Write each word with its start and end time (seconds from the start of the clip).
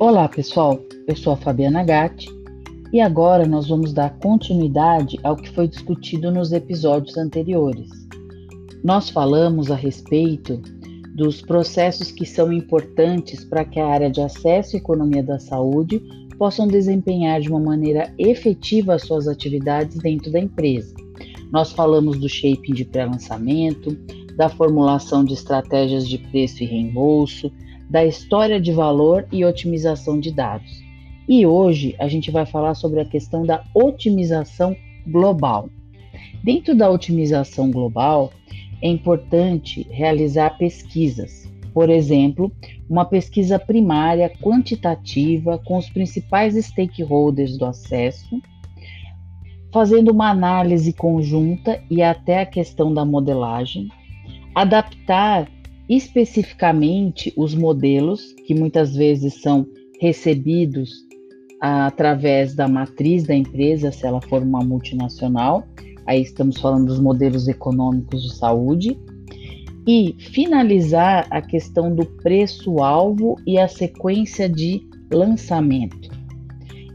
Olá 0.00 0.28
pessoal, 0.28 0.80
eu 1.08 1.16
sou 1.16 1.32
a 1.32 1.36
Fabiana 1.36 1.82
Gatti 1.82 2.28
e 2.92 3.00
agora 3.00 3.44
nós 3.44 3.66
vamos 3.66 3.92
dar 3.92 4.16
continuidade 4.20 5.18
ao 5.24 5.34
que 5.34 5.50
foi 5.50 5.66
discutido 5.66 6.30
nos 6.30 6.52
episódios 6.52 7.16
anteriores. 7.16 7.90
Nós 8.84 9.10
falamos 9.10 9.72
a 9.72 9.74
respeito 9.74 10.62
dos 11.16 11.42
processos 11.42 12.12
que 12.12 12.24
são 12.24 12.52
importantes 12.52 13.44
para 13.44 13.64
que 13.64 13.80
a 13.80 13.88
área 13.88 14.08
de 14.08 14.20
acesso 14.20 14.76
e 14.76 14.78
economia 14.78 15.20
da 15.20 15.40
saúde 15.40 16.00
possam 16.38 16.68
desempenhar 16.68 17.40
de 17.40 17.48
uma 17.48 17.58
maneira 17.58 18.14
efetiva 18.16 18.94
as 18.94 19.02
suas 19.02 19.26
atividades 19.26 19.98
dentro 19.98 20.30
da 20.30 20.38
empresa. 20.38 20.94
Nós 21.50 21.72
falamos 21.72 22.20
do 22.20 22.28
shaping 22.28 22.72
de 22.72 22.84
pré-lançamento, 22.84 23.98
da 24.36 24.48
formulação 24.48 25.24
de 25.24 25.34
estratégias 25.34 26.08
de 26.08 26.18
preço 26.18 26.62
e 26.62 26.66
reembolso, 26.66 27.50
da 27.88 28.04
história 28.04 28.60
de 28.60 28.72
valor 28.72 29.26
e 29.32 29.44
otimização 29.44 30.20
de 30.20 30.32
dados. 30.32 30.82
E 31.28 31.46
hoje 31.46 31.94
a 31.98 32.08
gente 32.08 32.30
vai 32.30 32.46
falar 32.46 32.74
sobre 32.74 33.00
a 33.00 33.04
questão 33.04 33.44
da 33.44 33.64
otimização 33.74 34.76
global. 35.06 35.68
Dentro 36.42 36.74
da 36.74 36.90
otimização 36.90 37.70
global, 37.70 38.32
é 38.80 38.88
importante 38.88 39.86
realizar 39.90 40.56
pesquisas. 40.56 41.48
Por 41.74 41.90
exemplo, 41.90 42.50
uma 42.88 43.04
pesquisa 43.04 43.58
primária 43.58 44.30
quantitativa 44.40 45.58
com 45.58 45.76
os 45.76 45.88
principais 45.90 46.54
stakeholders 46.54 47.58
do 47.58 47.66
acesso, 47.66 48.40
fazendo 49.72 50.10
uma 50.10 50.30
análise 50.30 50.92
conjunta 50.92 51.82
e 51.90 52.02
até 52.02 52.40
a 52.40 52.46
questão 52.46 52.92
da 52.92 53.04
modelagem, 53.04 53.88
adaptar 54.54 55.46
especificamente 55.88 57.32
os 57.36 57.54
modelos, 57.54 58.32
que 58.46 58.54
muitas 58.54 58.94
vezes 58.94 59.40
são 59.40 59.66
recebidos 60.00 61.06
através 61.60 62.54
da 62.54 62.68
matriz 62.68 63.24
da 63.24 63.34
empresa, 63.34 63.90
se 63.90 64.06
ela 64.06 64.20
for 64.20 64.42
uma 64.42 64.60
multinacional, 64.60 65.66
aí 66.06 66.22
estamos 66.22 66.60
falando 66.60 66.86
dos 66.86 67.00
modelos 67.00 67.48
econômicos 67.48 68.22
de 68.22 68.34
saúde, 68.34 68.98
e 69.86 70.14
finalizar 70.18 71.26
a 71.30 71.40
questão 71.40 71.94
do 71.94 72.04
preço-alvo 72.04 73.36
e 73.46 73.58
a 73.58 73.66
sequência 73.66 74.46
de 74.48 74.86
lançamento. 75.10 76.10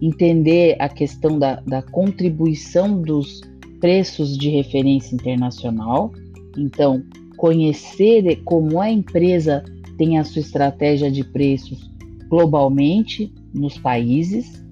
Entender 0.00 0.76
a 0.78 0.88
questão 0.88 1.38
da, 1.38 1.56
da 1.66 1.80
contribuição 1.80 3.00
dos 3.00 3.40
preços 3.80 4.36
de 4.36 4.50
referência 4.50 5.14
internacional, 5.14 6.12
então, 6.56 7.02
conhecer 7.42 8.40
como 8.44 8.80
a 8.80 8.88
empresa 8.88 9.64
tem 9.98 10.16
a 10.16 10.22
sua 10.22 10.38
estratégia 10.38 11.10
de 11.10 11.24
preços 11.24 11.90
globalmente 12.28 13.34
nos 13.52 13.76
países 13.76 14.64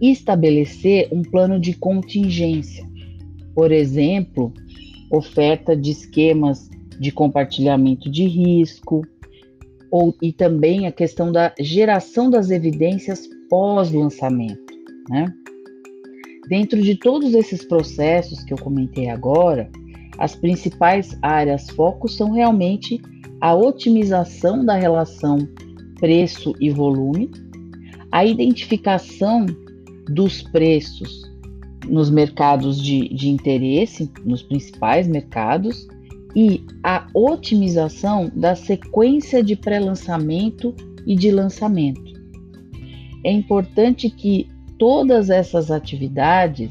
estabelecer 0.00 1.08
um 1.10 1.22
plano 1.22 1.58
de 1.58 1.74
contingência. 1.74 2.88
Por 3.52 3.72
exemplo, 3.72 4.52
oferta 5.10 5.74
de 5.74 5.90
esquemas 5.90 6.70
de 7.00 7.10
compartilhamento 7.10 8.08
de 8.08 8.28
risco, 8.28 9.04
ou, 9.90 10.14
e 10.22 10.32
também 10.32 10.86
a 10.86 10.92
questão 10.92 11.32
da 11.32 11.52
geração 11.58 12.30
das 12.30 12.50
evidências 12.50 13.28
pós-lançamento. 13.50 14.72
Né? 15.10 15.26
Dentro 16.48 16.80
de 16.80 16.94
todos 16.94 17.34
esses 17.34 17.64
processos 17.64 18.44
que 18.44 18.54
eu 18.54 18.58
comentei 18.58 19.08
agora, 19.08 19.68
as 20.18 20.34
principais 20.34 21.16
áreas 21.22 21.70
foco 21.70 22.08
são 22.08 22.32
realmente 22.32 23.00
a 23.40 23.54
otimização 23.54 24.64
da 24.64 24.74
relação 24.74 25.38
preço 26.00 26.54
e 26.60 26.70
volume, 26.70 27.30
a 28.10 28.24
identificação 28.24 29.46
dos 30.08 30.42
preços 30.42 31.28
nos 31.86 32.10
mercados 32.10 32.82
de, 32.82 33.08
de 33.08 33.28
interesse, 33.28 34.10
nos 34.24 34.42
principais 34.42 35.06
mercados, 35.06 35.86
e 36.34 36.64
a 36.82 37.06
otimização 37.14 38.30
da 38.34 38.54
sequência 38.54 39.42
de 39.42 39.56
pré-lançamento 39.56 40.74
e 41.06 41.16
de 41.16 41.30
lançamento. 41.30 42.12
É 43.24 43.32
importante 43.32 44.10
que 44.10 44.48
todas 44.78 45.30
essas 45.30 45.70
atividades 45.70 46.70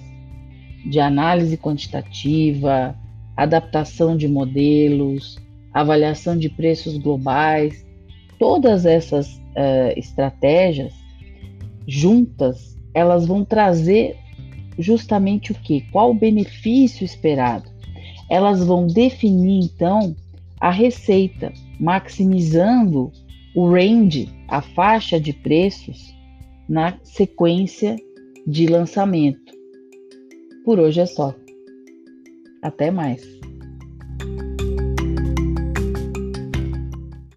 de 0.89 0.99
análise 0.99 1.57
quantitativa, 1.57 2.95
adaptação 3.37 4.17
de 4.17 4.27
modelos, 4.27 5.37
avaliação 5.71 6.35
de 6.35 6.49
preços 6.49 6.97
globais, 6.97 7.85
todas 8.39 8.85
essas 8.85 9.35
uh, 9.35 9.93
estratégias 9.95 10.93
juntas, 11.87 12.75
elas 12.93 13.27
vão 13.27 13.45
trazer 13.45 14.17
justamente 14.77 15.51
o 15.51 15.55
que? 15.55 15.81
Qual 15.91 16.11
o 16.11 16.15
benefício 16.15 17.05
esperado? 17.05 17.69
Elas 18.29 18.65
vão 18.65 18.87
definir 18.87 19.65
então 19.65 20.15
a 20.59 20.71
receita, 20.71 21.53
maximizando 21.79 23.11
o 23.55 23.69
range, 23.71 24.29
a 24.47 24.61
faixa 24.61 25.19
de 25.19 25.31
preços 25.31 26.13
na 26.67 26.97
sequência 27.03 27.95
de 28.45 28.67
lançamento. 28.67 29.53
Por 30.65 30.79
hoje 30.79 30.99
é 30.99 31.05
só. 31.05 31.33
Até 32.61 32.91
mais! 32.91 33.46